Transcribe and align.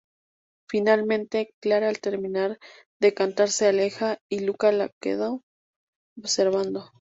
Finalmente 0.67 1.53
Clara 1.61 1.87
al 1.87 1.99
terminar 1.99 2.57
de 2.99 3.13
cantar 3.13 3.49
se 3.49 3.67
aleja 3.67 4.17
y 4.31 4.39
Luca 4.39 4.71
la 4.71 4.89
queda 4.99 5.29
observando. 6.17 6.89